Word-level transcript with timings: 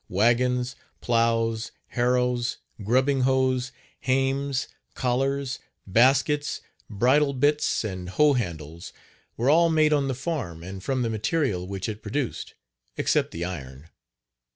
Wagons, 0.09 0.75
plows, 0.99 1.65
Page 1.67 1.71
35 1.89 1.95
harrows, 1.95 2.57
grubbing 2.83 3.21
hoes, 3.21 3.71
hames, 3.99 4.67
collars, 4.95 5.59
baskets, 5.85 6.61
bridle 6.89 7.33
bits 7.33 7.83
and 7.83 8.09
hoe 8.09 8.33
handles 8.33 8.93
were 9.37 9.47
all 9.51 9.69
made 9.69 9.93
on 9.93 10.07
the 10.07 10.15
farm 10.15 10.63
and 10.63 10.83
from 10.83 11.03
the 11.03 11.09
material 11.11 11.67
which 11.67 11.87
it 11.87 12.01
produced, 12.01 12.55
except 12.97 13.29
the 13.29 13.45
iron. 13.45 13.89